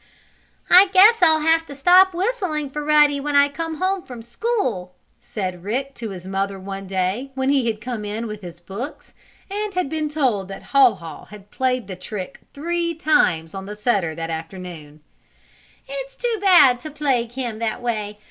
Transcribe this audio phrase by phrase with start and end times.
[0.67, 4.95] "I guess I'll have to stop whistling for Ruddy when I come home from school,"
[5.21, 9.13] said Rick to his mother one day, when he had come in with his books,
[9.47, 13.75] and had been told that Haw Haw had played the trick three times on the
[13.75, 15.01] setter that afternoon.
[15.87, 18.17] "It's too bad to plague him that way.